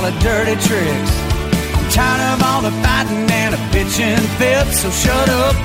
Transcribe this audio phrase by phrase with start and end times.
[0.00, 1.12] pile of dirty tricks.
[1.74, 5.56] I'm tired of all the fighting and a bitching fit, so shut up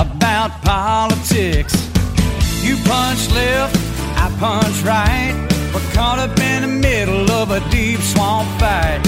[0.00, 1.74] about politics.
[2.62, 3.76] You punch left,
[4.16, 5.34] I punch right.
[5.72, 9.00] We're caught up in the middle of a deep swamp fight.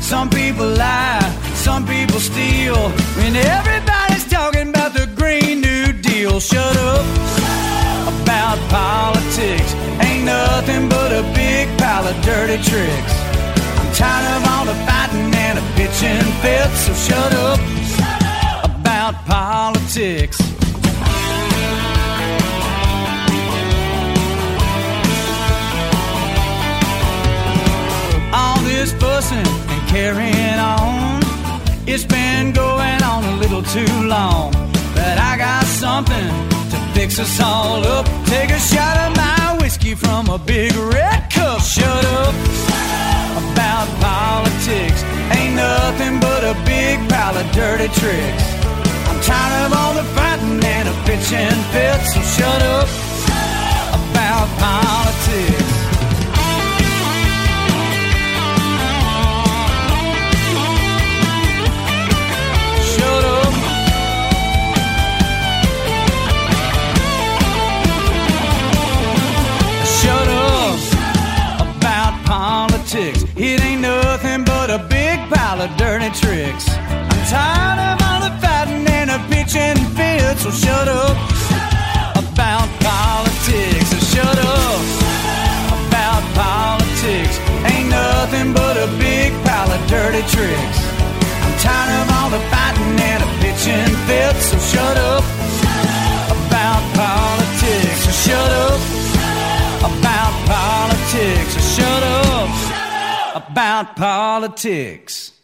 [0.00, 1.20] Some people lie,
[1.54, 2.90] some people steal.
[3.16, 7.06] When everybody's talking about the Green New Deal, shut up
[8.22, 9.72] about politics.
[10.02, 13.29] Ain't nothing but a big pile of dirty tricks.
[14.00, 17.60] Tired of all the fighting and the bitching fit, so shut up
[18.64, 20.40] about politics.
[28.32, 31.20] All this fussing and carrying on,
[31.86, 34.52] it's been going on a little too long.
[34.94, 36.28] But I got something
[36.70, 38.06] to fix us all up.
[38.24, 41.60] Take a shot of my whiskey from a big red cup.
[41.60, 42.69] Shut up
[47.80, 48.44] dirty tricks.
[49.08, 52.88] I'm tired of all the fighting and the bitching fits, so shut up
[54.10, 55.70] about politics.
[62.92, 63.54] Shut up.
[70.00, 73.24] Shut up about politics.
[73.36, 76.68] It ain't nothing but a big pile of dirty tricks.
[77.30, 81.16] Tired of all the fighting and the pitching fits, so shut up
[82.18, 83.86] about politics.
[83.92, 84.82] So shut up
[85.86, 87.38] about politics.
[87.70, 90.78] Ain't nothing but a big pile of dirty tricks.
[91.44, 95.24] I'm tired of all the fighting and the pitching fits, so shut up
[96.34, 98.00] about politics.
[98.06, 98.80] So shut up
[99.86, 101.52] about politics.
[101.54, 102.50] So shut up
[103.50, 105.39] about politics.「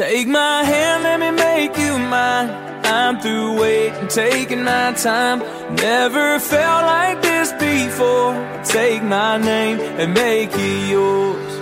[0.00, 2.48] Take my hand, let me make you mine.
[2.86, 5.40] I'm through waiting, taking my time.
[5.74, 8.32] Never felt like this before.
[8.64, 11.54] Take my name and make it yours.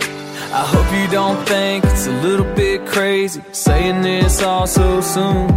[0.52, 5.48] I hope you don't think it's a little bit crazy saying this all so soon.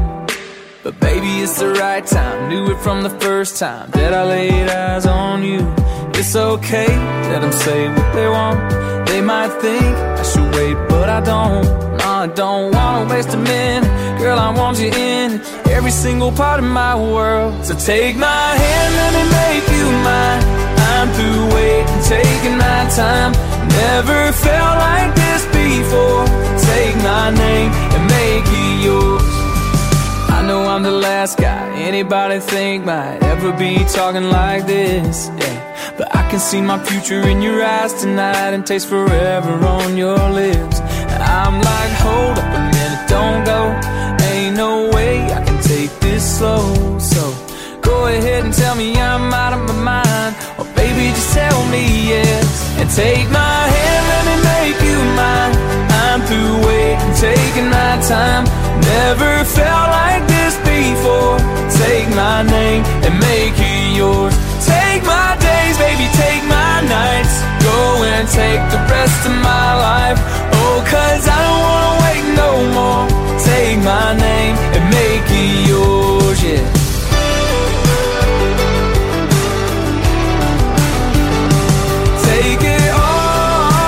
[0.82, 2.50] But baby, it's the right time.
[2.50, 5.72] Knew it from the first time that I laid eyes on you.
[6.16, 6.88] It's okay,
[7.30, 9.01] let them say what they want.
[9.12, 11.68] They might think I should wait, but I don't.
[12.02, 13.92] I don't wanna waste a minute.
[14.18, 17.66] Girl, I want you in every single part of my world.
[17.66, 20.42] So take my hand, let me make you mine.
[20.92, 23.34] I'm through waiting, taking my time.
[23.84, 26.24] Never felt like this before.
[26.72, 29.34] Take my name and make it yours.
[30.38, 35.30] I know I'm the last guy anybody think might ever be talking like this.
[35.38, 35.61] Yeah.
[36.02, 40.18] But I can see my future in your eyes tonight and taste forever on your
[40.32, 40.80] lips.
[40.80, 43.62] I'm like, hold up a minute, don't go.
[44.34, 46.98] Ain't no way I can take this slow.
[46.98, 47.22] So
[47.82, 50.34] go ahead and tell me I'm out of my mind.
[50.58, 52.50] Or baby, just tell me yes.
[52.80, 55.54] And take my hand, let me make you mine.
[56.02, 58.46] I'm through waiting, taking my time.
[58.82, 61.38] Never felt like this before.
[61.86, 64.34] Take my name and make it yours.
[64.66, 65.41] Take my
[68.22, 70.20] and take the rest of my life.
[70.62, 73.06] Oh, cause I don't wanna wait no more.
[73.50, 76.66] Take my name and make it yours, yeah.
[82.28, 83.82] Take it all.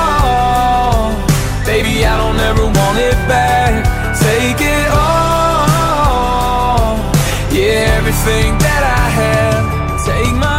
[1.69, 3.71] Baby, I don't ever want it back.
[4.25, 6.93] Take it all.
[7.51, 9.63] Yeah, everything that I have.
[10.07, 10.52] Take my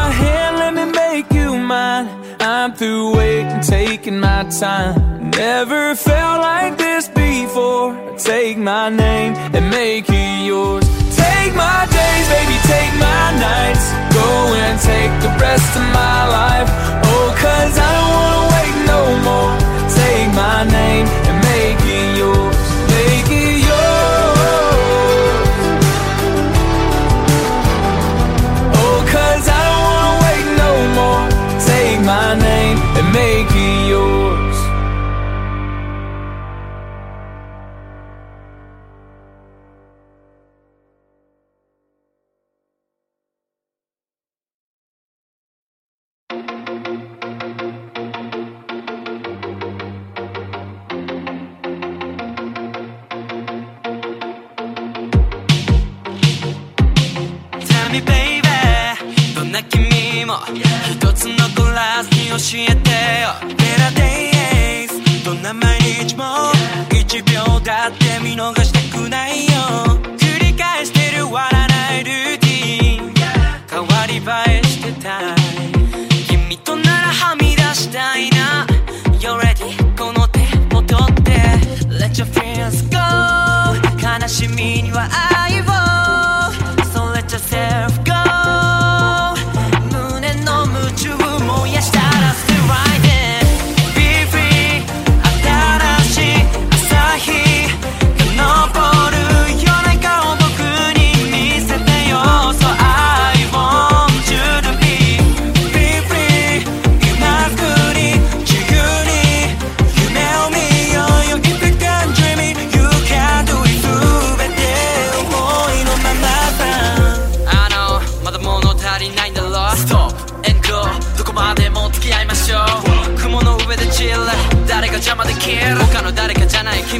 [2.64, 5.28] I'm through waiting, taking my time.
[5.28, 7.92] Never felt like this before.
[8.16, 10.82] Take my name and make it yours.
[11.14, 13.84] Take my days, baby, take my nights.
[14.16, 14.28] Go
[14.64, 16.68] and take the rest of my life.
[17.12, 19.52] Oh, cause I don't wanna wait no more.
[20.00, 21.23] Take my name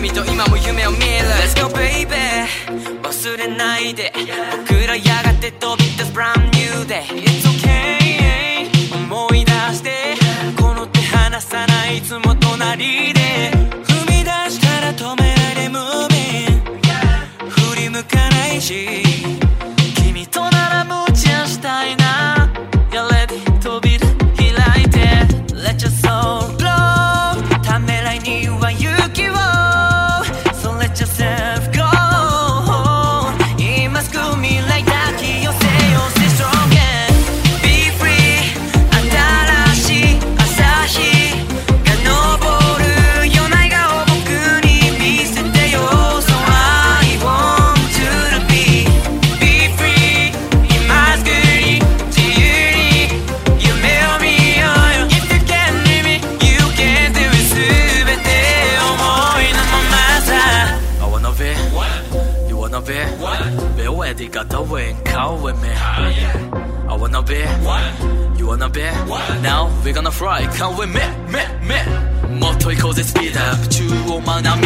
[0.04, 1.04] 君と今も夢を見る。
[1.40, 2.14] Let's go baby.
[3.02, 4.12] 忘れないで。
[4.68, 10.14] 僕らやがて飛び出す brand new day It's okay 思い出して。
[10.61, 13.50] この手離さないいつも隣で。
[13.87, 16.61] 踏み出したら止められ moving
[17.49, 19.03] 振り向かないし。
[68.68, 68.92] 鍋。
[69.42, 70.49] Now we gonna fly
[72.35, 73.40] もっと行こうぜスピード。
[73.40, 74.56] アップ中央まだ。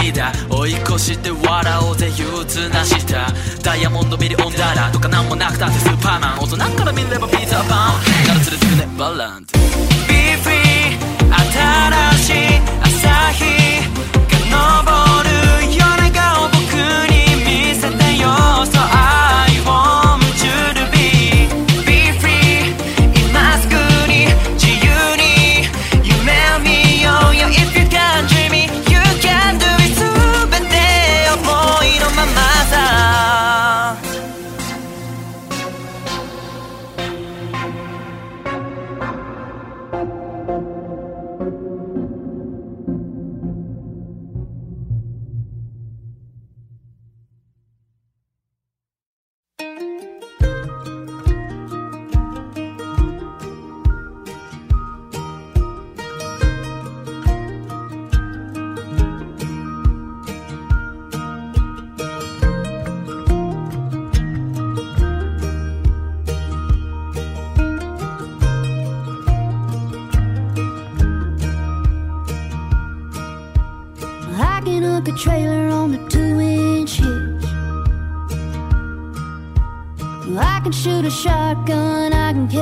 [0.48, 3.26] 追い越して笑おうぜ憂鬱な下
[3.62, 6.38] ダイヤモンドミリオンダラとかなんもなくたってスーパーマン。
[6.38, 7.98] 大人から見ればピーザーパン。
[8.26, 8.88] なら連れてくね。
[8.96, 9.52] バランス。
[10.08, 10.98] Be free
[11.52, 13.87] 新しい朝日。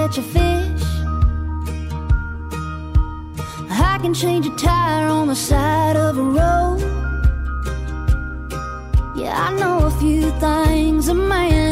[0.07, 0.85] catch a fish.
[3.71, 6.81] I can change a tire on the side of a road.
[9.17, 11.66] Yeah, I know a few things a man.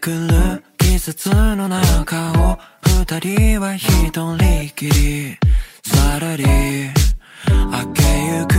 [0.00, 2.58] くる季節の中を
[3.04, 5.36] 二人は一人きり
[5.84, 8.54] さらり明けゆく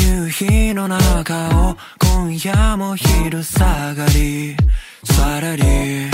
[0.00, 4.56] 夕日の中を今夜も昼下がり
[5.04, 6.05] さらり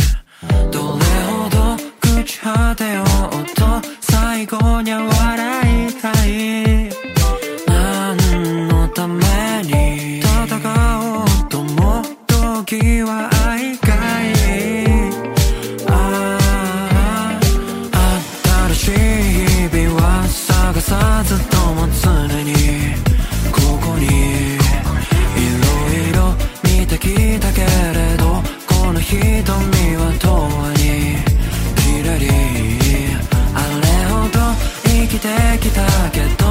[36.12, 36.41] que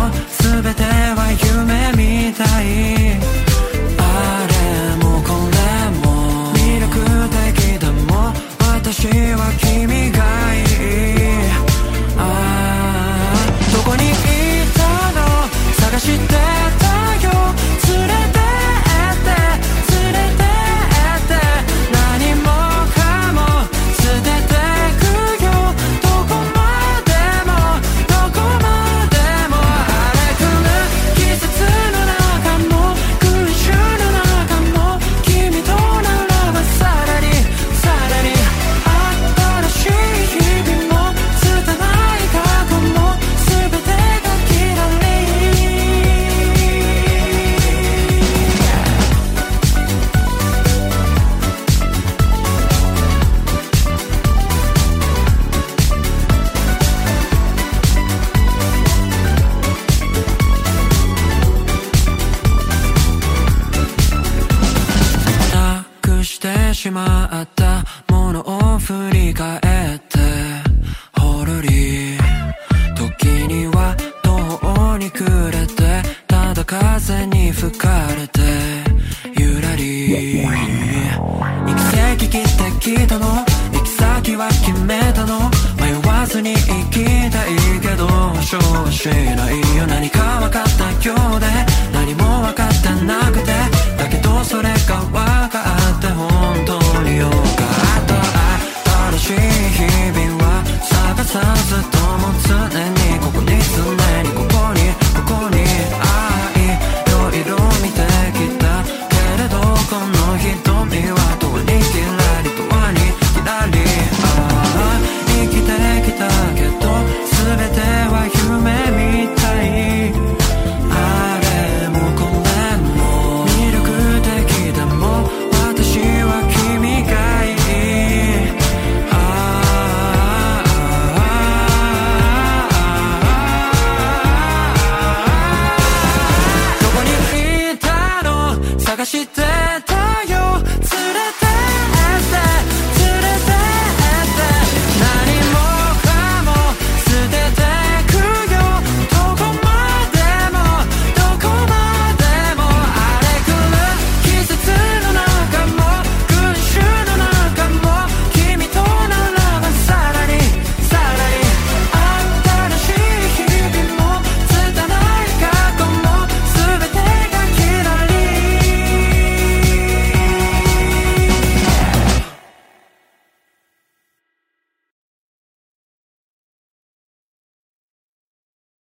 [77.52, 78.61] I forgot cara te